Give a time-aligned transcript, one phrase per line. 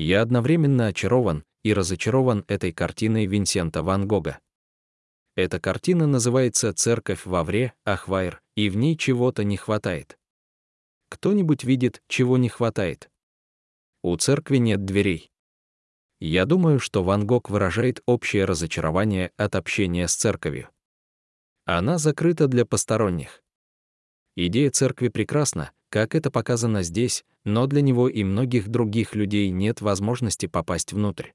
[0.00, 4.38] Я одновременно очарован и разочарован этой картиной Винсента Ван Гога.
[5.34, 10.16] Эта картина называется «Церковь во вре, Ахвайр», и в ней чего-то не хватает.
[11.08, 13.10] Кто-нибудь видит, чего не хватает?
[14.04, 15.32] У церкви нет дверей.
[16.20, 20.68] Я думаю, что Ван Гог выражает общее разочарование от общения с церковью.
[21.64, 23.42] Она закрыта для посторонних.
[24.36, 29.80] Идея церкви прекрасна, как это показано здесь, но для него и многих других людей нет
[29.80, 31.30] возможности попасть внутрь.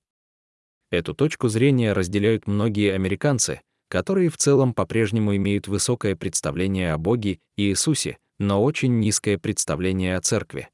[0.91, 7.39] Эту точку зрения разделяют многие американцы, которые в целом по-прежнему имеют высокое представление о Боге
[7.58, 10.70] и Иисусе, но очень низкое представление о церкви.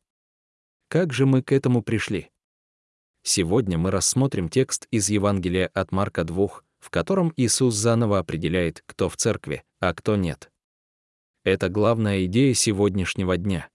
[0.89, 2.29] Как же мы к этому пришли?
[3.23, 6.48] Сегодня мы рассмотрим текст из Евангелия от Марка 2,
[6.79, 10.49] в котором Иисус заново определяет, кто в церкви, а кто нет.
[11.43, 13.70] Это главная идея сегодняшнего дня.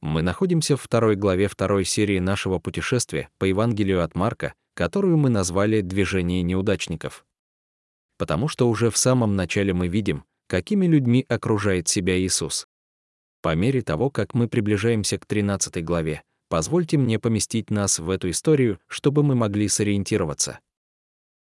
[0.00, 5.30] Мы находимся в второй главе второй серии нашего путешествия по Евангелию от Марка, которую мы
[5.30, 7.24] назвали «Движение неудачников».
[8.18, 12.66] Потому что уже в самом начале мы видим, какими людьми окружает себя Иисус.
[13.40, 18.30] По мере того, как мы приближаемся к 13 главе, позвольте мне поместить нас в эту
[18.30, 20.58] историю, чтобы мы могли сориентироваться.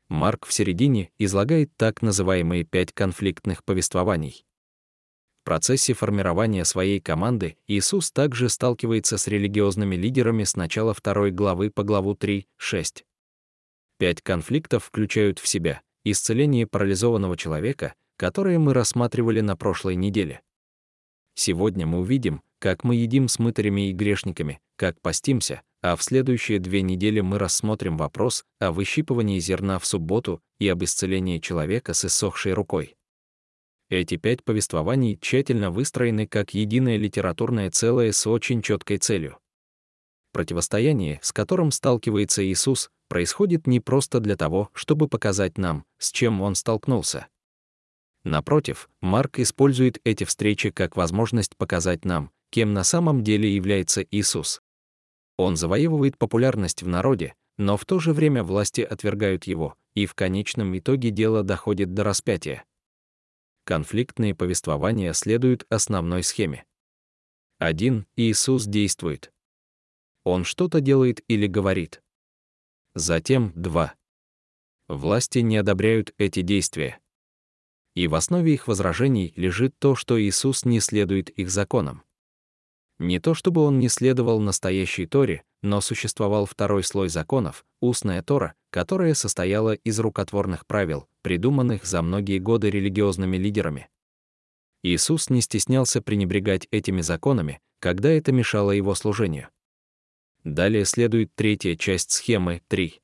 [0.09, 4.45] Марк в середине излагает так называемые пять конфликтных повествований.
[5.47, 11.85] Процессе формирования своей команды Иисус также сталкивается с религиозными лидерами с начала второй главы по
[11.85, 13.05] главу 3, 6.
[13.97, 20.41] Пять конфликтов включают в себя исцеление парализованного человека, которое мы рассматривали на прошлой неделе.
[21.37, 26.59] Сегодня мы увидим, как мы едим с мытарями и грешниками, как постимся, а в следующие
[26.59, 32.05] две недели мы рассмотрим вопрос о выщипывании зерна в субботу и об исцелении человека с
[32.05, 32.97] иссохшей рукой.
[33.89, 39.39] Эти пять повествований тщательно выстроены как единое литературное целое с очень четкой целью.
[40.33, 46.41] Противостояние, с которым сталкивается Иисус, происходит не просто для того, чтобы показать нам, с чем
[46.43, 47.29] он столкнулся.
[48.25, 54.61] Напротив, Марк использует эти встречи как возможность показать нам, кем на самом деле является Иисус.
[55.37, 60.15] Он завоевывает популярность в народе, но в то же время власти отвергают его, и в
[60.15, 62.65] конечном итоге дело доходит до распятия.
[63.67, 66.65] Конфликтные повествования следуют основной схеме.
[67.59, 69.33] Один Иисус действует.
[70.23, 72.01] Он что-то делает или говорит.
[72.95, 73.97] Затем два.
[74.87, 77.01] Власти не одобряют эти действия.
[77.97, 82.05] И в основе их возражений лежит то, что Иисус не следует их законам.
[83.01, 88.55] Не то чтобы он не следовал настоящей Торе, но существовал второй слой законов, устная Тора,
[88.71, 93.89] которая состояла из рукотворных правил, придуманных за многие годы религиозными лидерами.
[94.85, 99.49] Иисус не стеснялся пренебрегать этими законами, когда это мешало его служению.
[100.45, 103.01] Далее следует третья часть схемы 3.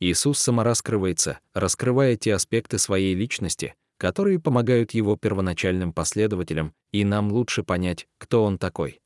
[0.00, 7.62] Иисус самораскрывается, раскрывая те аспекты своей личности, которые помогают его первоначальным последователям и нам лучше
[7.62, 9.00] понять, кто он такой.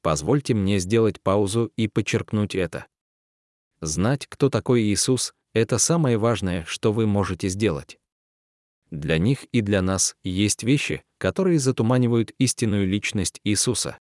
[0.00, 2.86] Позвольте мне сделать паузу и подчеркнуть это.
[3.80, 7.98] Знать, кто такой Иисус, это самое важное, что вы можете сделать.
[8.90, 13.98] Для них и для нас есть вещи, которые затуманивают истинную личность Иисуса.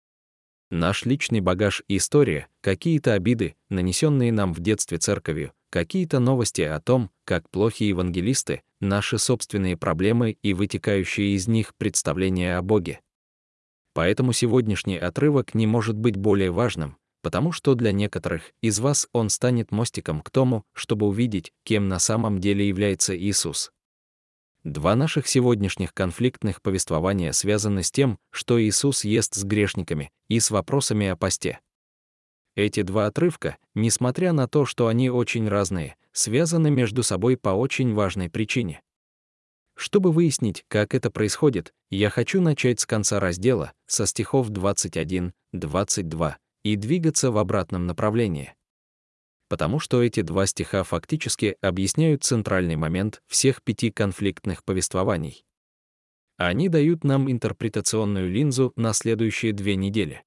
[0.71, 6.79] Наш личный багаж и история, какие-то обиды, нанесенные нам в детстве церковью, какие-то новости о
[6.79, 13.01] том, как плохие евангелисты, наши собственные проблемы и вытекающие из них представления о Боге.
[13.93, 19.31] Поэтому сегодняшний отрывок не может быть более важным, потому что для некоторых из вас он
[19.31, 23.71] станет мостиком к тому, чтобы увидеть, кем на самом деле является Иисус.
[24.63, 30.51] Два наших сегодняшних конфликтных повествования связаны с тем, что Иисус ест с грешниками, и с
[30.51, 31.59] вопросами о посте.
[32.55, 37.95] Эти два отрывка, несмотря на то, что они очень разные, связаны между собой по очень
[37.95, 38.83] важной причине.
[39.75, 46.37] Чтобы выяснить, как это происходит, я хочу начать с конца раздела, со стихов 21, 22,
[46.65, 48.53] и двигаться в обратном направлении
[49.47, 55.45] потому что эти два стиха фактически объясняют центральный момент всех пяти конфликтных повествований.
[56.37, 60.23] Они дают нам интерпретационную линзу на следующие две недели.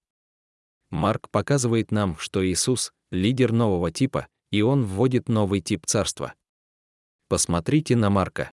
[0.91, 6.35] Марк показывает нам, что Иисус— лидер нового типа, и он вводит новый тип царства.
[7.29, 8.51] Посмотрите на Марка.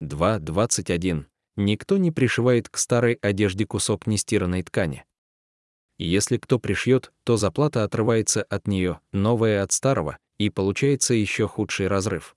[0.00, 1.24] 2.21.
[1.56, 5.04] Никто не пришивает к старой одежде кусок нестиранной ткани.
[5.98, 11.88] Если кто пришьет, то заплата отрывается от нее, новая от старого, и получается еще худший
[11.88, 12.36] разрыв.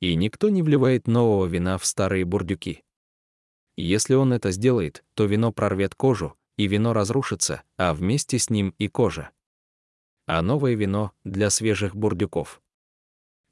[0.00, 2.82] И никто не вливает нового вина в старые бурдюки.
[3.76, 8.74] Если он это сделает, то вино прорвет кожу, и вино разрушится, а вместе с ним
[8.78, 9.30] и кожа.
[10.26, 12.62] а новое вино— для свежих бурдюков.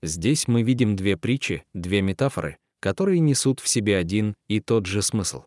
[0.00, 5.02] Здесь мы видим две притчи, две метафоры, которые несут в себе один и тот же
[5.02, 5.44] смысл.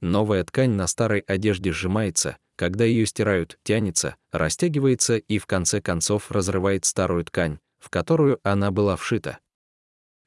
[0.00, 6.32] Новая ткань на старой одежде сжимается, когда ее стирают, тянется, растягивается и в конце концов
[6.32, 9.38] разрывает старую ткань, в которую она была вшита.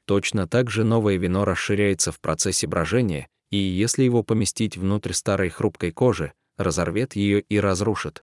[0.06, 5.50] Точно так же новое вино расширяется в процессе брожения, и если его поместить внутрь старой
[5.50, 8.24] хрупкой кожи, разорвет ее и разрушит.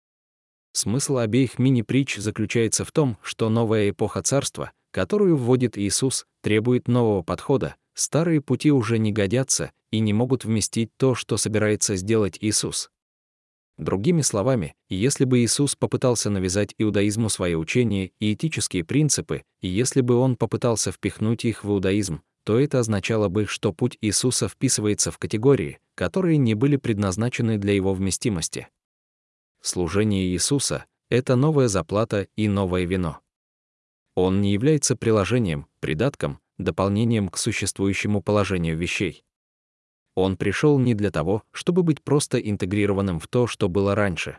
[0.72, 7.22] Смысл обеих мини-притч заключается в том, что новая эпоха царства, которую вводит Иисус, требует нового
[7.22, 12.90] подхода, старые пути уже не годятся и не могут вместить то, что собирается сделать Иисус.
[13.76, 20.00] Другими словами, если бы Иисус попытался навязать иудаизму свои учения и этические принципы, и если
[20.00, 25.10] бы он попытался впихнуть их в иудаизм, то это означало бы, что путь Иисуса вписывается
[25.10, 28.68] в категории, которые не были предназначены для его вместимости.
[29.60, 33.18] Служение Иисуса— это новая заплата и новое вино.
[34.14, 39.24] Он не является приложением, придатком, дополнением к существующему положению вещей.
[40.14, 44.38] Он пришел не для того, чтобы быть просто интегрированным в то, что было раньше.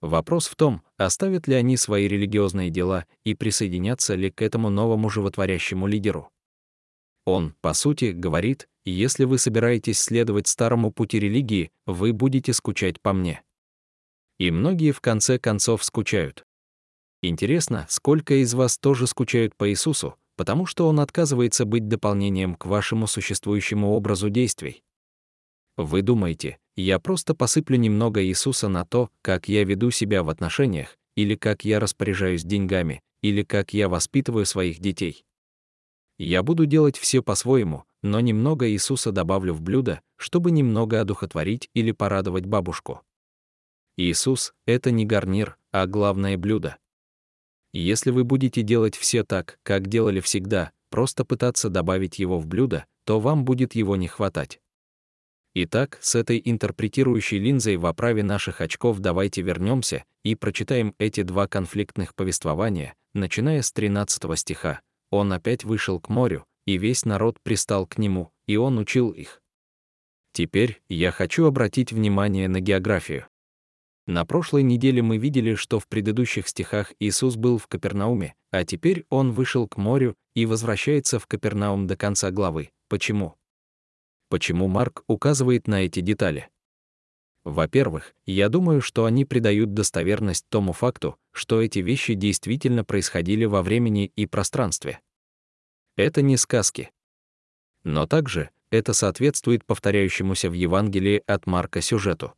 [0.00, 5.10] Вопрос в том, оставят ли они свои религиозные дела и присоединятся ли к этому новому
[5.10, 6.30] животворящему лидеру.
[7.26, 13.12] Он, по сути, говорит, если вы собираетесь следовать старому пути религии, вы будете скучать по
[13.12, 13.42] мне.
[14.38, 16.46] И многие в конце концов скучают.
[17.22, 22.64] Интересно, сколько из вас тоже скучают по Иисусу, потому что он отказывается быть дополнением к
[22.64, 24.82] вашему существующему образу действий.
[25.76, 30.96] Вы думаете, я просто посыплю немного Иисуса на то, как я веду себя в отношениях,
[31.14, 35.26] или как я распоряжаюсь деньгами, или как я воспитываю своих детей.
[36.16, 41.92] Я буду делать все по-своему, но немного Иисуса добавлю в блюдо, чтобы немного одухотворить или
[41.92, 43.02] порадовать бабушку.
[43.98, 46.78] Иисус— это не гарнир, а главное блюдо.
[47.72, 52.84] Если вы будете делать все так, как делали всегда, просто пытаться добавить его в блюдо,
[53.04, 54.60] то вам будет его не хватать.
[55.54, 61.48] Итак, с этой интерпретирующей линзой в оправе наших очков давайте вернемся и прочитаем эти два
[61.48, 64.80] конфликтных повествования, начиная с 13 стиха.
[65.10, 69.42] «Он опять вышел к морю, и весь народ пристал к нему, и он учил их».
[70.32, 73.26] Теперь я хочу обратить внимание на географию.
[74.10, 79.06] На прошлой неделе мы видели, что в предыдущих стихах Иисус был в Капернауме, а теперь
[79.08, 82.72] он вышел к морю и возвращается в Капернаум до конца главы.
[82.88, 83.36] Почему?
[84.28, 86.48] Почему Марк указывает на эти детали?
[87.44, 93.62] Во-первых, я думаю, что они придают достоверность тому факту, что эти вещи действительно происходили во
[93.62, 94.98] времени и пространстве.
[95.94, 96.90] Это не сказки.
[97.84, 102.34] Но также это соответствует повторяющемуся в Евангелии от Марка сюжету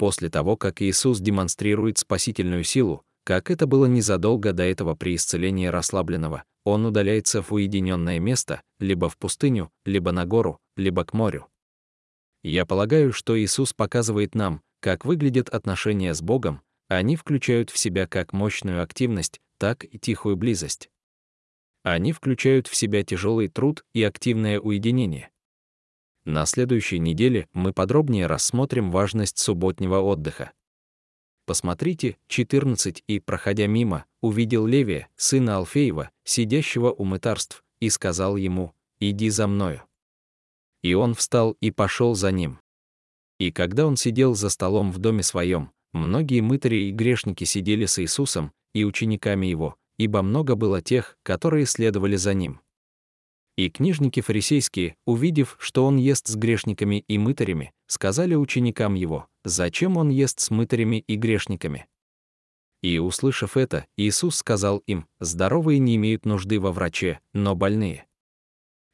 [0.00, 5.66] после того, как Иисус демонстрирует спасительную силу, как это было незадолго до этого при исцелении
[5.66, 11.48] расслабленного, он удаляется в уединенное место, либо в пустыню, либо на гору, либо к морю.
[12.42, 18.06] Я полагаю, что Иисус показывает нам, как выглядят отношения с Богом, они включают в себя
[18.06, 20.88] как мощную активность, так и тихую близость.
[21.82, 25.28] Они включают в себя тяжелый труд и активное уединение.
[26.24, 30.52] На следующей неделе мы подробнее рассмотрим важность субботнего отдыха.
[31.46, 38.74] Посмотрите, 14 и, проходя мимо, увидел Левия, сына Алфеева, сидящего у мытарств, и сказал ему,
[39.00, 39.82] «Иди за мною».
[40.82, 42.60] И он встал и пошел за ним.
[43.38, 47.98] И когда он сидел за столом в доме своем, многие мытари и грешники сидели с
[47.98, 52.60] Иисусом и учениками его, ибо много было тех, которые следовали за ним.
[53.60, 59.98] И книжники фарисейские, увидев, что он ест с грешниками и мытарями, сказали ученикам его, зачем
[59.98, 61.86] он ест с мытарями и грешниками.
[62.82, 68.06] И, услышав это, Иисус сказал им, здоровые не имеют нужды во враче, но больные.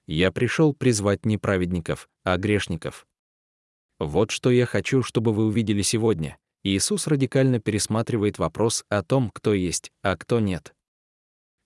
[0.09, 3.07] Я пришел призвать не праведников, а грешников.
[4.01, 6.39] Вот что я хочу, чтобы вы увидели сегодня.
[6.65, 10.76] Иисус радикально пересматривает вопрос о том, кто есть, а кто нет.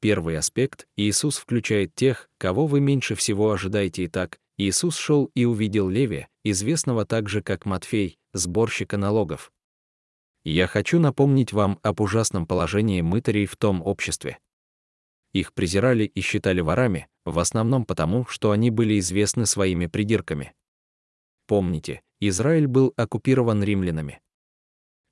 [0.00, 4.40] Первый аспект— Иисус включает тех, кого вы меньше всего ожидаете и так.
[4.56, 9.52] Иисус шел и увидел Левия, известного также как Матфей, сборщика налогов.
[10.42, 14.38] Я хочу напомнить вам об ужасном положении мытарей в том обществе.
[15.32, 20.54] Их презирали и считали ворами, в основном потому, что они были известны своими придирками.
[21.46, 24.20] Помните, Израиль был оккупирован римлянами.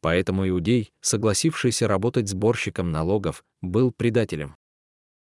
[0.00, 4.56] Поэтому иудей, согласившийся работать сборщиком налогов, был предателем.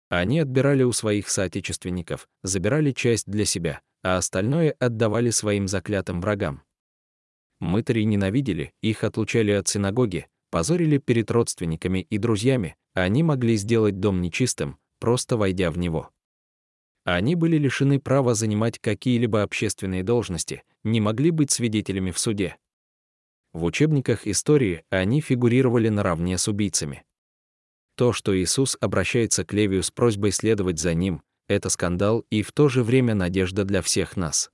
[0.09, 6.63] Они отбирали у своих соотечественников, забирали часть для себя, а остальное отдавали своим заклятым врагам.
[7.61, 14.21] Мытари ненавидели, их отлучали от синагоги, позорили перед родственниками и друзьями, они могли сделать дом
[14.21, 16.11] нечистым, просто войдя в него.
[17.05, 22.57] Они были лишены права занимать какие-либо общественные должности, не могли быть свидетелями в суде.
[23.53, 27.05] В учебниках истории они фигурировали наравне с убийцами.
[27.97, 32.51] То, что Иисус обращается к Левию с просьбой следовать за ним, это скандал и в
[32.53, 34.51] то же время надежда для всех нас.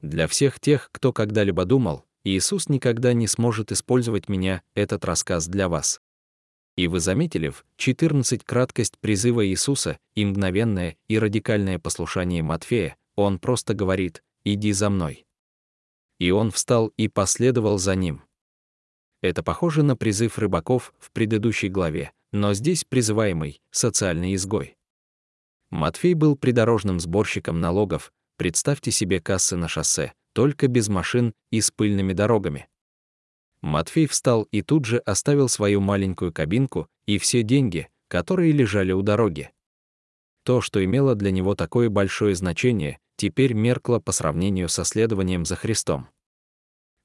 [0.00, 5.68] Для всех тех, кто когда-либо думал, Иисус никогда не сможет использовать меня, этот рассказ для
[5.68, 6.00] вас.
[6.76, 13.38] И вы заметили в 14 краткость призыва Иисуса и мгновенное и радикальное послушание Матфея, он
[13.38, 15.26] просто говорит «иди за мной».
[16.18, 18.22] И он встал и последовал за ним.
[19.20, 24.76] Это похоже на призыв рыбаков в предыдущей главе, но здесь призываемый социальный изгой.
[25.70, 31.70] Матфей был придорожным сборщиком налогов, представьте себе кассы на шоссе, только без машин и с
[31.70, 32.68] пыльными дорогами.
[33.60, 39.02] Матфей встал и тут же оставил свою маленькую кабинку и все деньги, которые лежали у
[39.02, 39.50] дороги.
[40.44, 45.54] То, что имело для него такое большое значение, теперь меркло по сравнению со следованием за
[45.54, 46.08] Христом.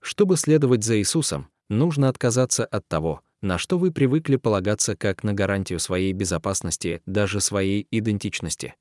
[0.01, 5.33] Чтобы следовать за Иисусом, нужно отказаться от того, на что вы привыкли полагаться как на
[5.33, 8.75] гарантию своей безопасности, даже своей идентичности.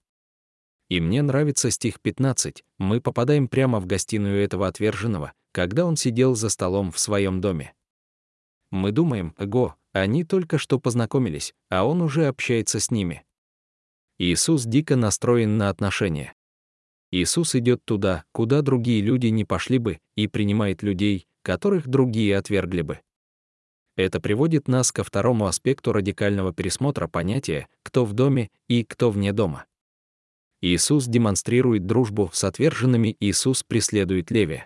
[0.88, 2.64] И мне нравится стих 15.
[2.78, 7.74] Мы попадаем прямо в гостиную этого отверженного, когда он сидел за столом в своем доме.
[8.70, 13.24] Мы думаем, го, они только что познакомились, а он уже общается с ними.
[14.18, 16.34] Иисус дико настроен на отношения.
[17.10, 22.82] Иисус идет туда, куда другие люди не пошли бы, и принимает людей, которых другие отвергли
[22.82, 23.00] бы.
[23.96, 29.32] Это приводит нас ко второму аспекту радикального пересмотра понятия «кто в доме» и «кто вне
[29.32, 29.64] дома».
[30.60, 34.64] Иисус демонстрирует дружбу с отверженными, Иисус преследует Леви.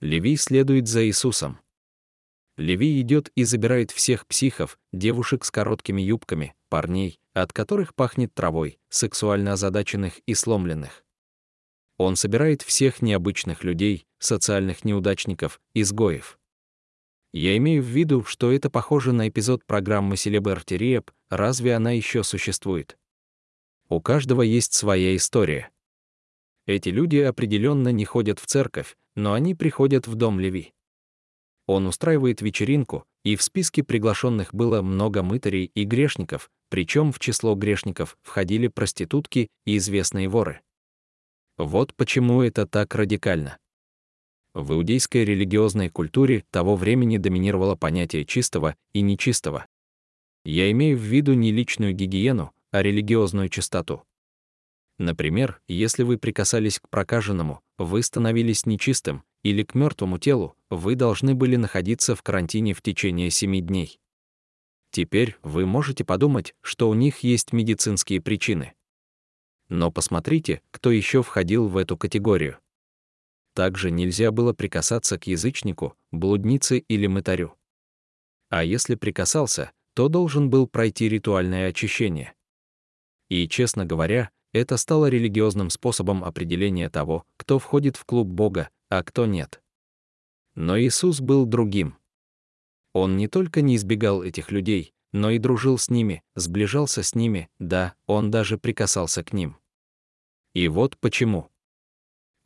[0.00, 1.60] Леви следует за Иисусом.
[2.56, 8.78] Леви идет и забирает всех психов, девушек с короткими юбками, парней, от которых пахнет травой,
[8.88, 11.04] сексуально озадаченных и сломленных.
[11.98, 16.38] Он собирает всех необычных людей, социальных неудачников, изгоев.
[17.38, 22.22] Я имею в виду, что это похоже на эпизод программы Celebrity Rehab, разве она еще
[22.22, 22.96] существует?
[23.90, 25.70] У каждого есть своя история.
[26.64, 30.72] Эти люди определенно не ходят в церковь, но они приходят в дом Леви.
[31.66, 37.54] Он устраивает вечеринку, и в списке приглашенных было много мытарей и грешников, причем в число
[37.54, 40.62] грешников входили проститутки и известные воры.
[41.58, 43.58] Вот почему это так радикально.
[44.56, 49.66] В иудейской религиозной культуре того времени доминировало понятие чистого и нечистого.
[50.46, 54.04] Я имею в виду не личную гигиену, а религиозную чистоту.
[54.96, 61.34] Например, если вы прикасались к прокаженному, вы становились нечистым, или к мертвому телу, вы должны
[61.34, 64.00] были находиться в карантине в течение семи дней.
[64.90, 68.72] Теперь вы можете подумать, что у них есть медицинские причины.
[69.68, 72.56] Но посмотрите, кто еще входил в эту категорию.
[73.56, 77.56] Также нельзя было прикасаться к язычнику, блуднице или мытарю.
[78.50, 82.34] А если прикасался, то должен был пройти ритуальное очищение.
[83.30, 89.02] И, честно говоря, это стало религиозным способом определения того, кто входит в клуб Бога, а
[89.02, 89.62] кто нет.
[90.54, 91.96] Но Иисус был другим.
[92.92, 97.48] Он не только не избегал этих людей, но и дружил с ними, сближался с ними,
[97.58, 99.56] да, он даже прикасался к ним.
[100.52, 101.50] И вот почему.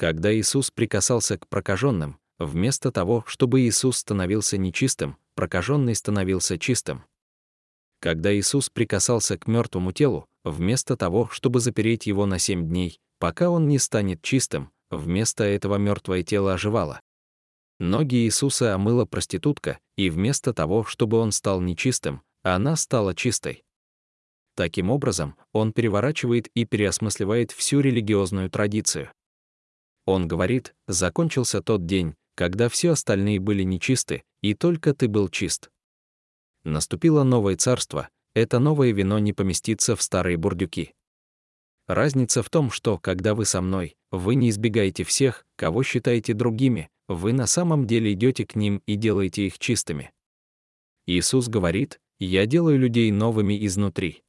[0.01, 7.05] Когда Иисус прикасался к прокаженным, вместо того, чтобы Иисус становился нечистым, прокаженный становился чистым.
[8.01, 13.51] Когда Иисус прикасался к мертвому телу, вместо того, чтобы запереть его на семь дней, пока
[13.51, 17.03] он не станет чистым, вместо этого мертвое тело оживало.
[17.79, 23.65] Ноги Иисуса омыла проститутка, и вместо того, чтобы он стал нечистым, она стала чистой.
[24.57, 29.11] Таким образом, он переворачивает и переосмысливает всю религиозную традицию.
[30.11, 35.71] Он говорит, закончился тот день, когда все остальные были нечисты, и только ты был чист.
[36.65, 40.95] Наступило новое царство, это новое вино не поместится в старые бурдюки.
[41.87, 46.91] Разница в том, что, когда вы со мной, вы не избегаете всех, кого считаете другими,
[47.07, 50.11] вы на самом деле идете к ним и делаете их чистыми.
[51.07, 54.25] Иисус говорит, «Я делаю людей новыми изнутри.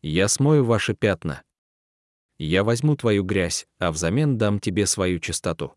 [0.00, 1.42] Я смою ваши пятна.
[2.38, 5.74] Я возьму твою грязь, а взамен дам тебе свою чистоту.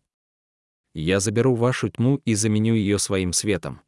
[0.94, 3.80] Я заберу вашу тьму и заменю ее своим светом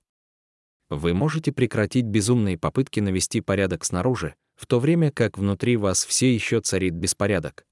[0.96, 6.32] вы можете прекратить безумные попытки навести порядок снаружи, в то время как внутри вас все
[6.32, 7.66] еще царит беспорядок.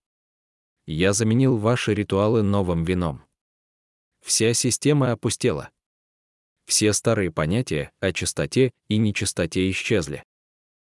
[0.87, 3.23] Я заменил ваши ритуалы новым вином.
[4.25, 5.71] Вся система опустела.
[6.67, 10.25] Все старые понятия о чистоте и нечистоте исчезли.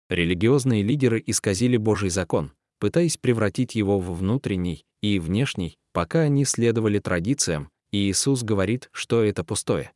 [0.10, 7.00] Религиозные лидеры исказили Божий закон, пытаясь превратить его в внутренний и внешний, пока они следовали
[7.00, 9.92] традициям, и Иисус говорит, что это пустое.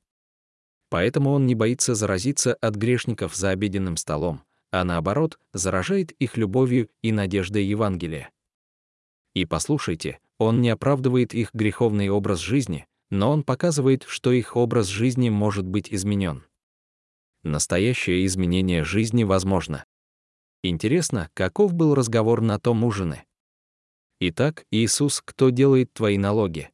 [0.90, 6.90] Поэтому он не боится заразиться от грешников за обеденным столом, а наоборот, заражает их любовью
[7.02, 8.30] и надеждой Евангелия.
[9.34, 14.88] И послушайте, он не оправдывает их греховный образ жизни, но он показывает, что их образ
[14.88, 16.46] жизни может быть изменен.
[17.44, 19.86] Настоящее изменение жизни возможно.
[20.63, 23.25] Интересно, каков был разговор на том ужине?
[24.20, 26.70] Итак, Иисус, кто делает твои налоги?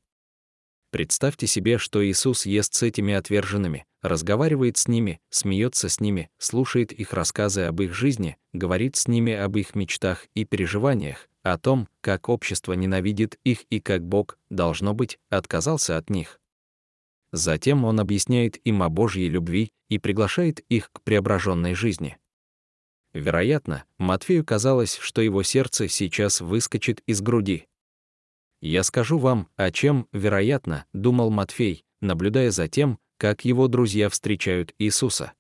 [0.92, 6.92] Представьте себе, что Иисус ест с этими отверженными, разговаривает с ними, смеется с ними, слушает
[6.92, 11.88] их рассказы об их жизни, говорит с ними об их мечтах и переживаниях, о том,
[12.02, 16.42] как общество ненавидит их и как Бог, должно быть, отказался от них.
[17.32, 22.18] Затем он объясняет им о Божьей любви и приглашает их к преображенной жизни.
[23.14, 27.68] Вероятно, Матфею казалось, что его сердце сейчас выскочит из груди.
[28.62, 34.74] Я скажу вам, о чем, вероятно, думал Матфей, наблюдая за тем, как его друзья встречают
[34.78, 35.34] Иисуса.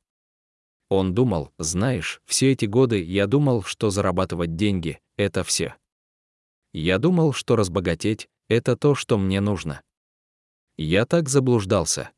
[0.90, 5.76] Он думал, знаешь, все эти годы я думал, что зарабатывать деньги— это все.
[6.74, 9.82] Я думал, что разбогатеть— это то, что мне нужно.
[10.78, 12.12] Я так заблуждался.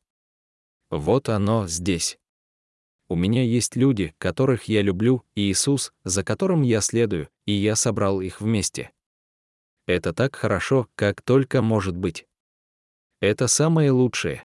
[0.90, 2.18] Вот оно здесь.
[3.10, 7.74] У меня есть люди, которых я люблю, и Иисус, за которым я следую, и я
[7.74, 8.92] собрал их вместе.
[9.88, 12.28] Это так хорошо, как только может быть.
[13.20, 14.44] Это самое лучшее.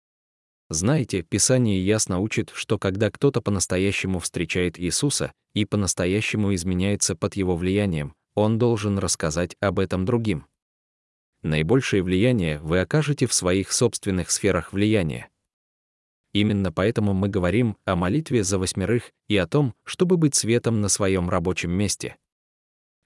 [0.70, 7.56] Знаете, Писание ясно учит, что когда кто-то по-настоящему встречает Иисуса и по-настоящему изменяется под его
[7.56, 10.48] влиянием, он должен рассказать об этом другим.
[11.44, 15.30] Наибольшее влияние вы окажете в своих собственных сферах влияния.
[16.34, 20.90] Именно поэтому мы говорим о молитве за восьмерых и о том, чтобы быть светом на
[20.90, 22.18] своем рабочем месте.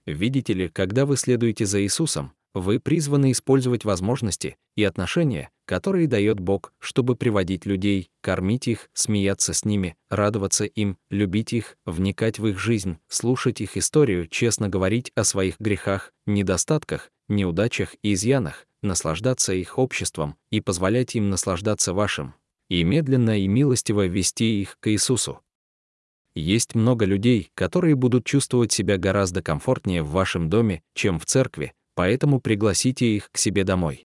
[0.05, 6.39] Видите ли, когда вы следуете за Иисусом, вы призваны использовать возможности и отношения, которые дает
[6.39, 12.47] Бог, чтобы приводить людей, кормить их, смеяться с ними, радоваться им, любить их, вникать в
[12.47, 19.53] их жизнь, слушать их историю, честно говорить о своих грехах, недостатках, неудачах и изъянах, наслаждаться
[19.53, 22.33] их обществом и позволять им наслаждаться вашим,
[22.71, 25.41] и медленно и милостиво вести их к Иисусу.
[26.35, 31.73] Есть много людей, которые будут чувствовать себя гораздо комфортнее в вашем доме, чем в церкви,
[31.95, 34.05] поэтому пригласите их к себе домой.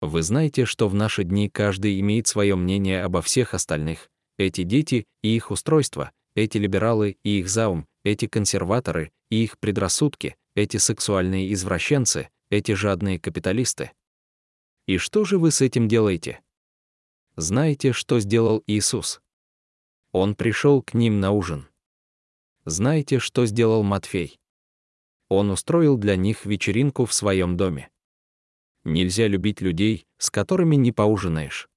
[0.00, 4.08] Вы знаете, что в наши дни каждый имеет свое мнение обо всех остальных.
[4.38, 10.36] Эти дети и их устройства, эти либералы и их заум, эти консерваторы и их предрассудки,
[10.54, 13.90] эти сексуальные извращенцы, эти жадные капиталисты.
[14.86, 16.40] И что же вы с этим делаете?
[17.40, 19.20] Знаете, что сделал Иисус?
[20.12, 21.68] Он пришел к ним на ужин.
[22.64, 24.40] Знаете, что сделал Матфей?
[25.30, 27.88] он устроил для них вечеринку в своем доме.
[28.84, 31.68] Нельзя любить людей, с которыми не поужинаешь.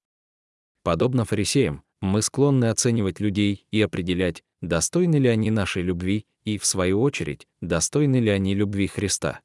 [0.82, 6.66] Подобно фарисеям, мы склонны оценивать людей и определять, достойны ли они нашей любви и, в
[6.66, 9.40] свою очередь, достойны ли они любви Христа.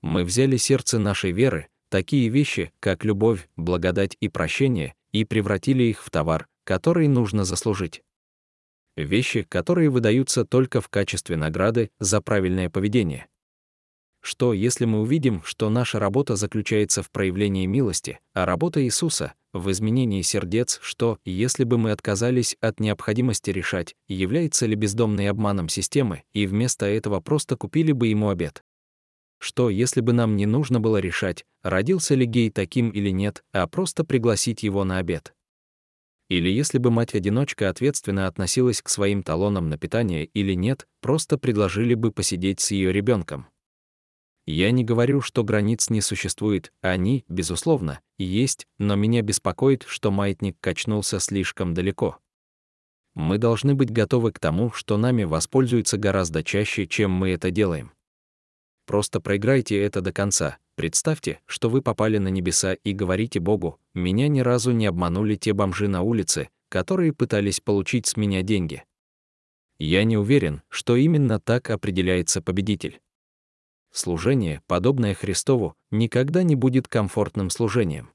[0.00, 6.02] Мы взяли сердце нашей веры, такие вещи, как любовь, благодать и прощение, и превратили их
[6.02, 8.02] в товар, который нужно заслужить
[9.04, 13.26] вещи, которые выдаются только в качестве награды за правильное поведение.
[14.20, 19.70] Что, если мы увидим, что наша работа заключается в проявлении милости, а работа Иисуса— в
[19.70, 26.24] изменении сердец, что, если бы мы отказались от необходимости решать, является ли бездомный обманом системы,
[26.32, 28.62] и вместо этого просто купили бы ему обед?
[29.38, 33.66] Что, если бы нам не нужно было решать, родился ли гей таким или нет, а
[33.66, 35.34] просто пригласить его на обед?
[36.28, 41.94] Или если бы мать-одиночка ответственно относилась к своим талонам на питание или нет, просто предложили
[41.94, 43.46] бы посидеть с ее ребенком.
[44.44, 50.56] Я не говорю, что границ не существует, они, безусловно, есть, но меня беспокоит, что маятник
[50.60, 52.18] качнулся слишком далеко.
[53.14, 57.92] Мы должны быть готовы к тому, что нами воспользуются гораздо чаще, чем мы это делаем.
[58.88, 64.28] Просто проиграйте это до конца, Представьте, что вы попали на небеса и говорите Богу, меня
[64.28, 68.84] ни разу не обманули те бомжи на улице, которые пытались получить с меня деньги.
[69.80, 73.00] Я не уверен, что именно так определяется победитель.
[73.90, 78.12] Служение, подобное Христову, никогда не будет комфортным служением.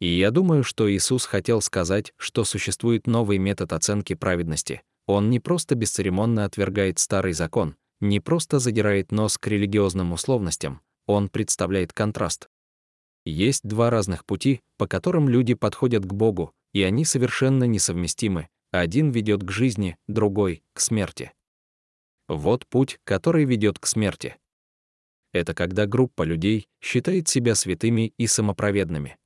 [0.00, 4.82] И я думаю, что Иисус хотел сказать, что существует новый метод оценки праведности.
[5.06, 11.28] Он не просто бесцеремонно отвергает старый закон, не просто задирает нос к религиозным условностям, он
[11.28, 12.48] представляет контраст.
[13.24, 18.48] Есть два разных пути, по которым люди подходят к Богу, и они совершенно несовместимы.
[18.70, 21.32] Один ведет к жизни, другой— к смерти.
[22.28, 24.36] Вот путь, который ведет к смерти.
[25.32, 29.18] Это когда группа людей считает себя святыми и самоправедными.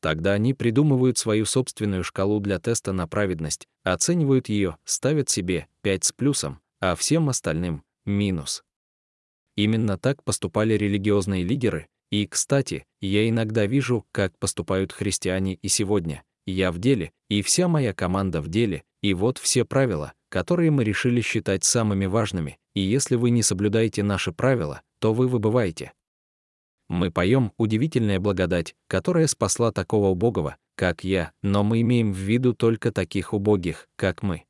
[0.00, 6.04] Тогда они придумывают свою собственную шкалу для теста на праведность, оценивают ее, ставят себе 5
[6.04, 8.64] с плюсом, а всем остальным— минус.
[9.56, 16.24] Именно так поступали религиозные лидеры, и, кстати, я иногда вижу, как поступают христиане и сегодня.
[16.46, 20.82] Я в деле, и вся моя команда в деле, и вот все правила, которые мы
[20.84, 25.92] решили считать самыми важными, и если вы не соблюдаете наши правила, то вы выбываете.
[26.88, 32.52] Мы поем «Удивительная благодать», которая спасла такого убогого, как я, но мы имеем в виду
[32.52, 34.44] только таких убогих, как мы.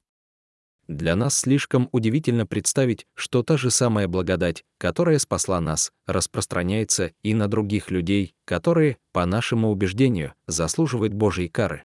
[0.90, 7.32] Для нас слишком удивительно представить, что та же самая благодать, которая спасла нас, распространяется и
[7.32, 11.84] на других людей, которые, по нашему убеждению, заслуживают Божьей кары.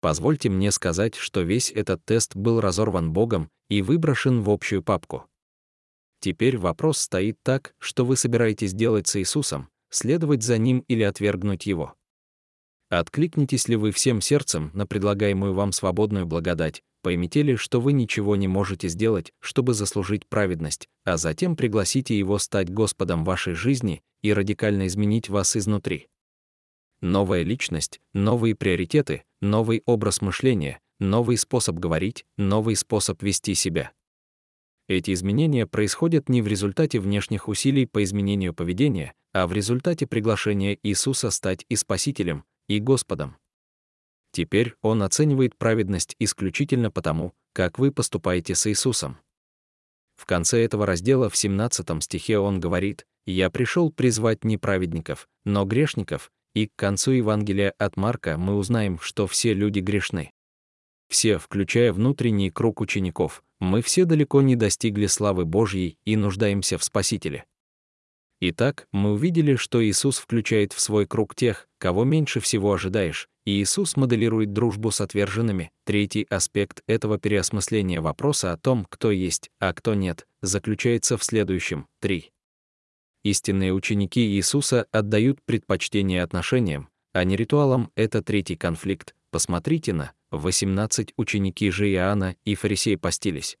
[0.00, 5.24] Позвольте мне сказать, что весь этот тест был разорван Богом и выброшен в общую папку.
[6.20, 11.66] Теперь вопрос стоит так, что вы собираетесь делать с Иисусом, следовать за Ним или отвергнуть
[11.66, 11.96] Его.
[12.90, 18.36] Откликнетесь ли вы всем сердцем на предлагаемую вам свободную благодать, поймите ли, что вы ничего
[18.36, 24.32] не можете сделать, чтобы заслужить праведность, а затем пригласите Его стать Господом вашей жизни и
[24.32, 26.08] радикально изменить вас изнутри.
[27.00, 33.92] Новая личность, новые приоритеты, новый образ мышления, новый способ говорить, новый способ вести себя.
[34.86, 40.76] Эти изменения происходят не в результате внешних усилий по изменению поведения, а в результате приглашения
[40.82, 43.36] Иисуса стать и Спасителем, и Господом.
[44.32, 49.18] Теперь Он оценивает праведность исключительно потому, как вы поступаете с Иисусом.
[50.16, 55.64] В конце этого раздела в 17 стихе Он говорит, «Я пришел призвать не праведников, но
[55.64, 60.32] грешников», и к концу Евангелия от Марка мы узнаем, что все люди грешны.
[61.08, 66.84] Все, включая внутренний круг учеников, мы все далеко не достигли славы Божьей и нуждаемся в
[66.84, 67.44] Спасителе.
[68.40, 73.96] Итак, мы увидели, что Иисус включает в свой круг тех, кого меньше всего ожидаешь, Иисус
[73.96, 75.70] моделирует дружбу с отверженными.
[75.84, 81.86] Третий аспект этого переосмысления вопроса о том, кто есть, а кто нет, заключается в следующем.
[82.00, 82.30] 3.
[83.24, 87.90] Истинные ученики Иисуса отдают предпочтение отношениям, а не ритуалам.
[87.94, 89.14] Это третий конфликт.
[89.30, 93.58] Посмотрите на 18 ученики же Иоанна и фарисеи постились.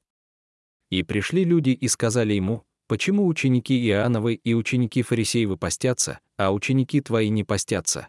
[0.90, 7.00] И пришли люди и сказали ему, почему ученики Иоанновы и ученики фарисеевы постятся, а ученики
[7.00, 8.08] твои не постятся?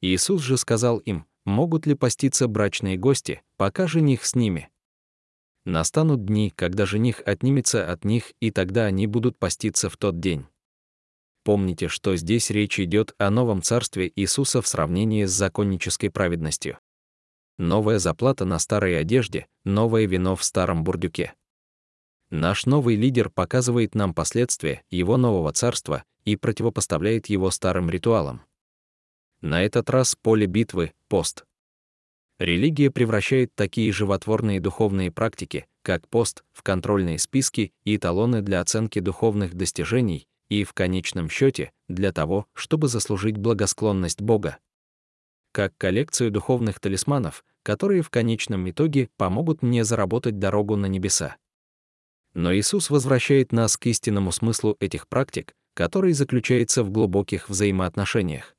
[0.00, 4.68] Иисус же сказал им, могут ли поститься брачные гости, пока жених с ними?
[5.64, 10.46] Настанут дни, когда жених отнимется от них, и тогда они будут поститься в тот день.
[11.44, 16.78] Помните, что здесь речь идет о новом царстве Иисуса в сравнении с законнической праведностью
[17.58, 21.34] новая заплата на старой одежде, новое вино в старом бурдюке.
[22.30, 28.42] Наш новый лидер показывает нам последствия его нового царства и противопоставляет его старым ритуалам.
[29.40, 31.44] На этот раз поле битвы— пост.
[32.38, 38.98] Религия превращает такие животворные духовные практики, как пост, в контрольные списки и эталоны для оценки
[39.00, 44.58] духовных достижений и, в конечном счете, для того, чтобы заслужить благосклонность Бога
[45.56, 51.36] как коллекцию духовных талисманов, которые в конечном итоге помогут мне заработать дорогу на небеса.
[52.34, 58.54] Но Иисус возвращает нас к истинному смыслу этих практик, который заключается в глубоких взаимоотношениях.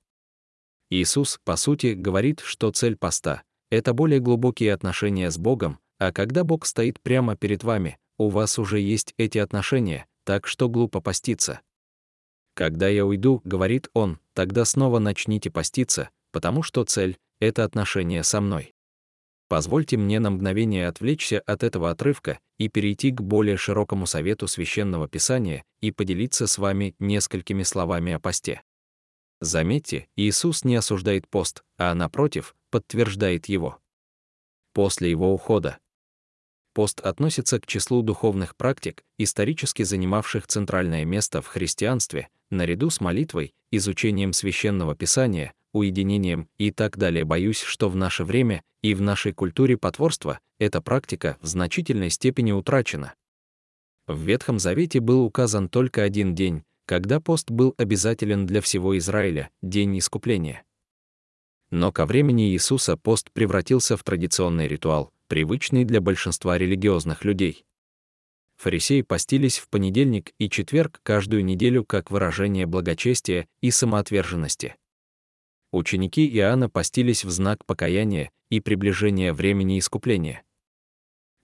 [0.90, 6.44] Иисус, по сути, говорит, что цель поста— это более глубокие отношения с Богом, а когда
[6.44, 11.62] Бог стоит прямо перед вами, у вас уже есть эти отношения, так что глупо поститься.
[12.54, 18.42] «Когда я уйду,— говорит он,— тогда снова начните поститься, потому что цель— это отношение со
[18.42, 18.74] мной.
[19.48, 25.08] Позвольте мне на мгновение отвлечься от этого отрывка и перейти к более широкому совету священного
[25.08, 28.62] писания и поделиться с вами несколькими словами о посте.
[29.40, 33.80] Заметьте, Иисус не осуждает пост, а напротив, подтверждает его.
[34.74, 35.78] После его ухода.
[36.74, 43.54] Пост относится к числу духовных практик, исторически занимавших центральное место в христианстве, наряду с молитвой,
[43.72, 47.26] изучением священного писания, уединением и так далее.
[47.26, 52.52] Боюсь, что в наше время и в нашей культуре потворства эта практика в значительной степени
[52.52, 53.14] утрачена.
[54.08, 59.52] В Ветхом Завете был указан только один день, когда пост был обязателен для всего Израиля—
[59.62, 60.64] день искупления.
[61.70, 67.66] Но ко времени Иисуса пост превратился в традиционный ритуал, привычный для большинства религиозных людей.
[68.56, 74.76] фарисеи постились в понедельник и четверг каждую неделю как выражение благочестия и самоотверженности.
[75.74, 80.44] Ученики Иоанна постились в знак покаяния и приближения времени искупления.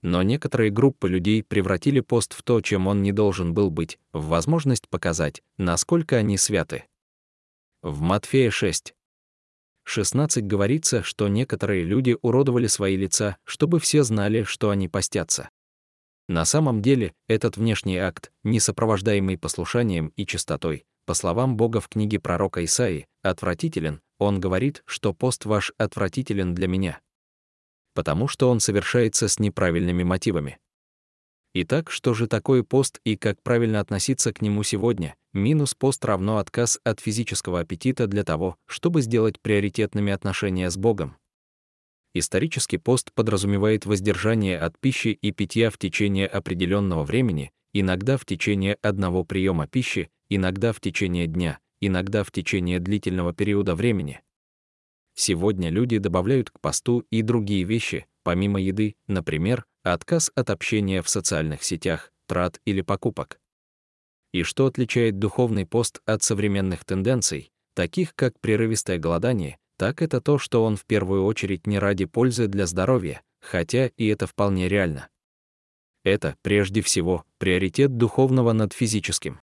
[0.03, 4.27] Но некоторые группы людей превратили пост в то, чем он не должен был быть, в
[4.27, 6.83] возможность показать, насколько они святы.
[7.81, 8.93] В Матфея 6.
[9.85, 15.49] 16 говорится, что некоторые люди уродовали свои лица, чтобы все знали, что они постятся.
[16.27, 21.87] На самом деле, этот внешний акт, не сопровождаемый послушанием и чистотой, по словам Бога в
[21.87, 26.99] книге пророка Исаии, отвратителен, он говорит, что пост ваш отвратителен для меня
[27.93, 30.59] потому что он совершается с неправильными мотивами.
[31.55, 35.15] Итак, что же такое пост и как правильно относиться к нему сегодня?
[35.33, 41.15] Минус пост равно отказ от физического аппетита для того, чтобы сделать приоритетными отношения с Богом.
[42.15, 48.75] Исторический пост подразумевает воздержание от пищи и питья в течение определенного времени, иногда в течение
[48.81, 54.21] одного приема пищи, иногда в течение дня, иногда в течение длительного периода времени.
[55.15, 61.09] Сегодня люди добавляют к посту и другие вещи, помимо еды, например, отказ от общения в
[61.09, 63.39] социальных сетях, трат или покупок.
[64.31, 70.37] И что отличает духовный пост от современных тенденций, таких как прерывистое голодание, так это то,
[70.37, 75.09] что он в первую очередь не ради пользы для здоровья, хотя и это вполне реально.
[76.03, 79.39] Это, прежде всего, приоритет духовного над физическим.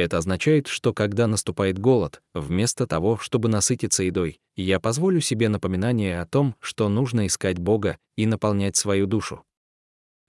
[0.00, 6.22] Это означает, что когда наступает голод, вместо того, чтобы насытиться едой, я позволю себе напоминание
[6.22, 9.44] о том, что нужно искать Бога и наполнять свою душу.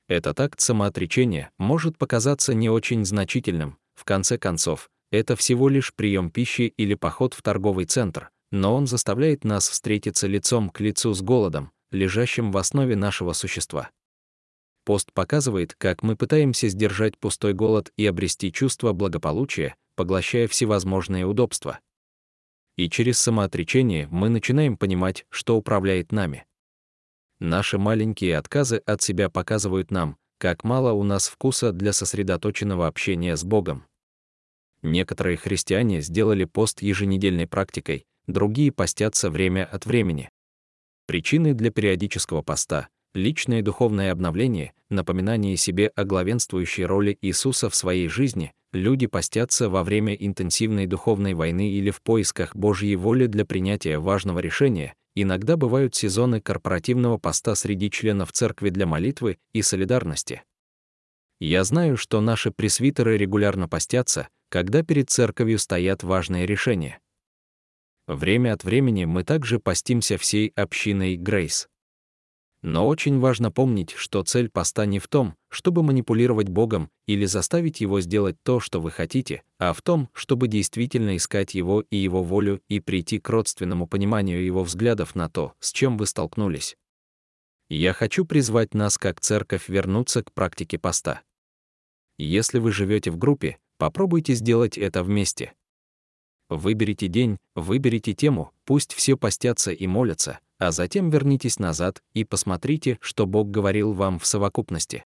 [0.09, 6.31] Этот акт самоотречения может показаться не очень значительным, в конце концов, это всего лишь прием
[6.31, 11.21] пищи или поход в торговый центр, но он заставляет нас встретиться лицом к лицу с
[11.21, 13.89] голодом, лежащим в основе нашего существа.
[14.83, 21.79] Пост показывает, как мы пытаемся сдержать пустой голод и обрести чувство благополучия, поглощая всевозможные удобства.
[22.77, 26.45] И через самоотречение мы начинаем понимать, что управляет нами.
[27.39, 33.35] Наши маленькие отказы от себя показывают нам, как мало у нас вкуса для сосредоточенного общения
[33.35, 33.85] с Богом.
[34.81, 40.31] Некоторые христиане сделали пост еженедельной практикой, другие постятся время от времени.
[41.05, 48.07] Причины для периодического поста личное духовное обновление, напоминание себе о главенствующей роли Иисуса в своей
[48.07, 53.99] жизни, люди постятся во время интенсивной духовной войны или в поисках Божьей воли для принятия
[53.99, 60.43] важного решения, иногда бывают сезоны корпоративного поста среди членов церкви для молитвы и солидарности.
[61.39, 66.99] Я знаю, что наши пресвитеры регулярно постятся, когда перед церковью стоят важные решения.
[68.07, 71.67] Время от времени мы также постимся всей общиной Грейс.
[72.63, 77.81] Но очень важно помнить, что цель поста не в том, чтобы манипулировать Богом или заставить
[77.81, 82.21] Его сделать то, что вы хотите, а в том, чтобы действительно искать Его и Его
[82.21, 86.77] волю и прийти к родственному пониманию Его взглядов на то, с чем вы столкнулись.
[87.67, 91.21] Я хочу призвать нас как церковь вернуться к практике поста.
[92.17, 95.53] Если вы живете в группе, попробуйте сделать это вместе.
[96.49, 102.99] Выберите день, выберите тему, пусть все постятся и молятся, а затем вернитесь назад и посмотрите,
[103.01, 105.03] что Бог говорил вам в совокупности.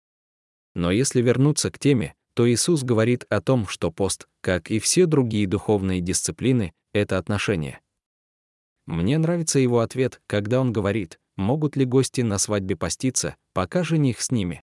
[0.73, 5.05] Но если вернуться к теме, то Иисус говорит о том, что пост, как и все
[5.05, 7.81] другие духовные дисциплины, это отношения.
[8.87, 14.21] Мне нравится его ответ, когда он говорит, могут ли гости на свадьбе поститься, пока жених
[14.21, 14.63] с ними.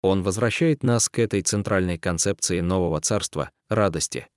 [0.00, 4.28] Он возвращает нас к этой центральной концепции нового царства— радости.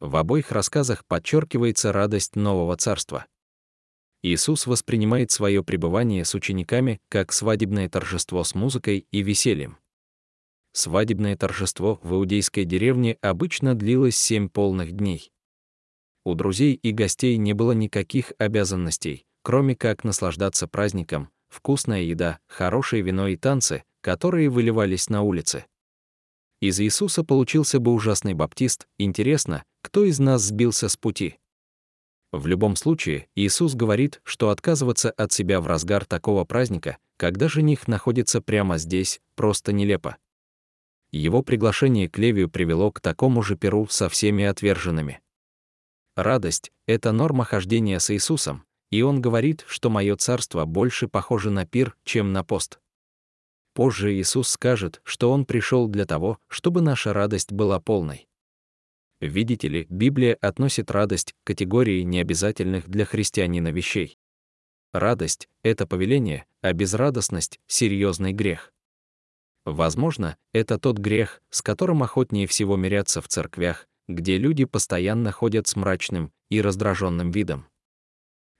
[0.00, 3.24] В обоих рассказах подчеркивается радость нового царства.
[4.22, 9.78] Иисус воспринимает свое пребывание с учениками как свадебное торжество с музыкой и весельем.
[10.72, 15.32] Свадебное торжество в иудейской деревне обычно длилось семь полных дней.
[16.24, 23.02] У друзей и гостей не было никаких обязанностей, кроме как наслаждаться праздником, вкусная еда, хорошее
[23.02, 25.66] вино и танцы, которые выливались на улице.
[26.60, 31.38] Из Иисуса получился бы ужасный баптист, интересно, кто из нас сбился с пути?
[32.32, 37.86] В любом случае, Иисус говорит, что отказываться от себя в разгар такого праздника, когда жених
[37.88, 40.16] находится прямо здесь, просто нелепо.
[41.12, 45.20] Его приглашение к Левию привело к такому же перу со всеми отверженными.
[46.16, 51.66] Радость— это норма хождения с Иисусом, и он говорит, что мое царство больше похоже на
[51.66, 52.80] пир, чем на пост.
[53.74, 58.28] Позже Иисус скажет, что Он пришел для того, чтобы наша радость была полной.
[59.22, 64.18] Видите ли, Библия относит радость к категории необязательных для христианина вещей.
[64.92, 68.72] Радость— это повеление, а безрадостность— серьезный грех.
[69.64, 75.68] Возможно, это тот грех, с которым охотнее всего мирятся в церквях, где люди постоянно ходят
[75.68, 77.66] с мрачным и раздраженным видом.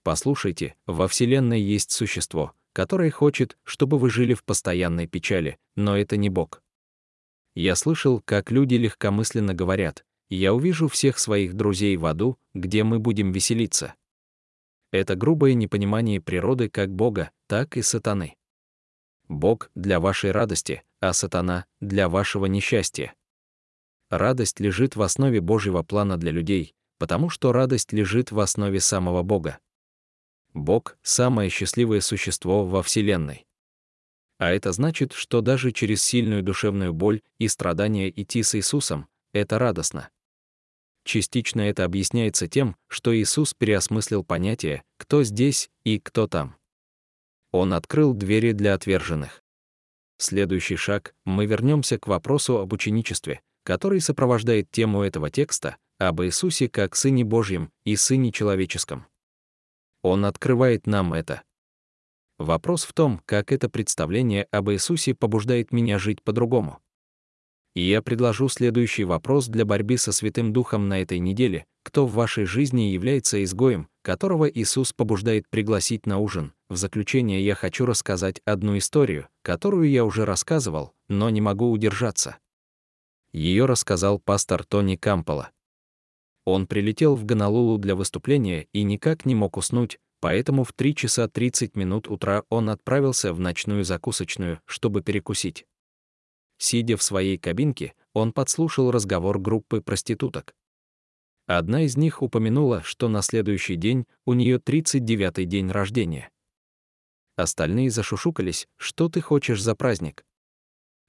[0.04, 6.16] Послушайте, во Вселенной есть существо, которое хочет, чтобы вы жили в постоянной печали, но это
[6.16, 6.62] не Бог.
[7.56, 12.98] Я слышал, как люди легкомысленно говорят, «Я увижу всех своих друзей в аду, где мы
[12.98, 13.92] будем веселиться».
[14.90, 18.36] Это грубое непонимание природы как Бога, так и сатаны.
[19.28, 23.14] Бог для вашей радости, а сатана для вашего несчастья.
[24.08, 29.22] Радость лежит в основе Божьего плана для людей, потому что радость лежит в основе самого
[29.22, 29.58] Бога.
[30.54, 33.44] Бог— самое счастливое существо во Вселенной.
[34.38, 39.58] А это значит, что даже через сильную душевную боль и страдания идти с Иисусом— это
[39.58, 40.08] радостно.
[41.04, 46.56] Частично это объясняется тем, что Иисус переосмыслил понятие «кто здесь» и «кто там».
[47.50, 49.42] Он открыл двери для отверженных.
[50.18, 56.68] Следующий шаг— мы вернемся к вопросу об ученичестве, который сопровождает тему этого текста об Иисусе
[56.68, 59.06] как Сыне Божьем и Сыне Человеческом.
[60.02, 61.42] Он открывает нам это.
[62.38, 66.80] Вопрос в том, как это представление об Иисусе побуждает меня жить по-другому.
[67.74, 71.64] И я предложу следующий вопрос для борьбы со Святым Духом на этой неделе.
[71.82, 76.52] Кто в вашей жизни является изгоем, которого Иисус побуждает пригласить на ужин?
[76.68, 82.36] В заключение я хочу рассказать одну историю, которую я уже рассказывал, но не могу удержаться.
[83.32, 85.50] Ее рассказал пастор Тони Кампола.
[86.44, 91.28] Он прилетел в Гонолулу для выступления и никак не мог уснуть, поэтому в 3 часа
[91.28, 95.64] 30 минут утра он отправился в ночную закусочную, чтобы перекусить.
[96.62, 100.54] Сидя в своей кабинке, он подслушал разговор группы проституток.
[101.48, 106.30] Одна из них упомянула, что на следующий день у нее 39-й день рождения.
[107.34, 110.24] Остальные зашушукались, что ты хочешь за праздник.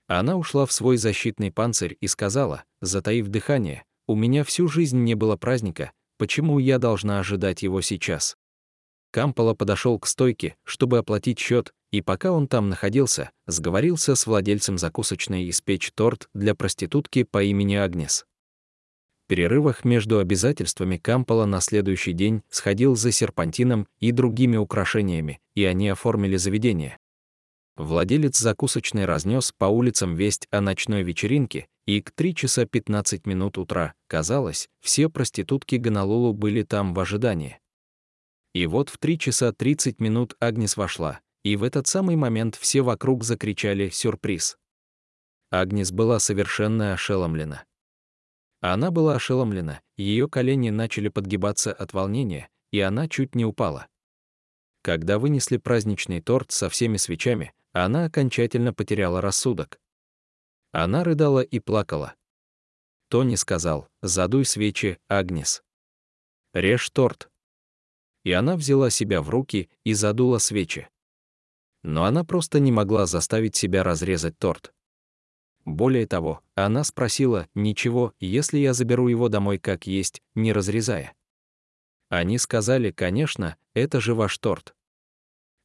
[0.08, 5.14] Она ушла в свой защитный панцирь и сказала, затаив дыхание, «У меня всю жизнь не
[5.14, 8.38] было праздника, почему я должна ожидать его сейчас?»
[9.14, 14.80] Кампола подошел к стойке, чтобы оплатить счет, и пока он там находился, сговорился с владельцем
[14.80, 18.26] закусочной испечь торт для проститутки по имени Агнес.
[19.24, 25.64] В перерывах между обязательствами Кампола на следующий день сходил за серпантином и другими украшениями, и
[25.64, 26.98] они оформили заведение.
[27.78, 33.60] Владелец закусочной разнес по улицам весть о ночной вечеринке, и к 3 часа 15 минут
[33.60, 37.60] утра, казалось, все проститутки Гонолулу были там в ожидании.
[38.54, 42.82] И вот в 3 часа 30 минут Агнес вошла, и в этот самый момент все
[42.82, 44.58] вокруг закричали «Сюрприз!».
[45.52, 47.66] Агнес была совершенно ошеломлена.
[48.62, 53.88] Она была ошеломлена, ее колени начали подгибаться от волнения, и она чуть не упала.
[54.82, 59.80] Когда вынесли праздничный торт со всеми свечами, она окончательно потеряла рассудок.
[60.72, 62.16] Она рыдала и плакала.
[63.10, 65.64] Тони сказал, «Задуй свечи, Агнес.
[66.54, 67.30] Режь торт».
[68.24, 70.88] И она взяла себя в руки и задула свечи
[71.84, 74.74] но она просто не могла заставить себя разрезать торт.
[75.66, 81.14] Более того, она спросила, ничего, если я заберу его домой как есть, не разрезая.
[82.10, 84.76] Они сказали, конечно, это же ваш торт.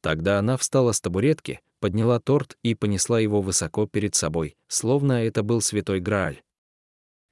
[0.01, 5.43] Тогда она встала с табуретки, подняла торт и понесла его высоко перед собой, словно это
[5.43, 6.41] был святой Грааль.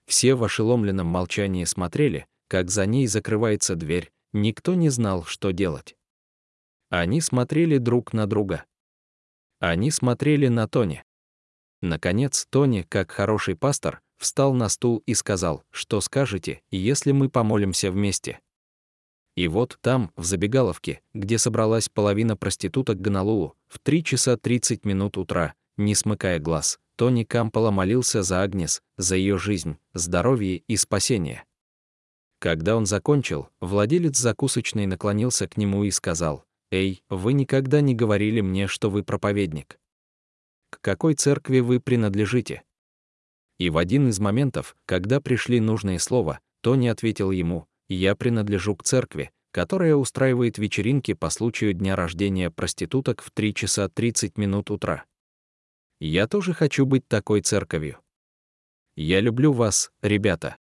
[0.05, 5.95] Все в ошеломленном молчании смотрели, как за ней закрывается дверь, никто не знал, что делать.
[6.89, 8.65] Они смотрели друг на друга.
[9.59, 11.03] Они смотрели на Тони.
[11.81, 17.91] Наконец, Тони, как хороший пастор, встал на стул и сказал, что скажете, если мы помолимся
[17.91, 18.39] вместе.
[19.35, 25.17] И вот там, в забегаловке, где собралась половина проституток Гонолулу, в 3 часа 30 минут
[25.17, 31.45] утра, не смыкая глаз, Тони Кампола молился за Агнес, за ее жизнь, здоровье и спасение.
[32.39, 38.41] Когда он закончил, владелец закусочной наклонился к нему и сказал, «Эй, вы никогда не говорили
[38.41, 39.79] мне, что вы проповедник.
[40.69, 42.63] К какой церкви вы принадлежите?»
[43.57, 48.83] И в один из моментов, когда пришли нужные слова, Тони ответил ему, «Я принадлежу к
[48.83, 55.05] церкви, которая устраивает вечеринки по случаю дня рождения проституток в 3 часа 30 минут утра.
[55.99, 57.97] Я тоже хочу быть такой церковью.
[58.95, 60.57] Я люблю вас, ребята.